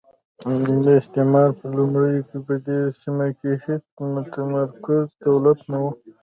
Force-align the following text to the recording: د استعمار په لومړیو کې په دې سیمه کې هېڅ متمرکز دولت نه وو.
د 0.85 0.87
استعمار 1.01 1.49
په 1.59 1.65
لومړیو 1.77 2.25
کې 2.29 2.37
په 2.47 2.53
دې 2.65 2.79
سیمه 3.01 3.27
کې 3.39 3.51
هېڅ 3.65 3.85
متمرکز 4.13 5.05
دولت 5.25 5.59
نه 5.71 5.77
وو. 5.81 5.91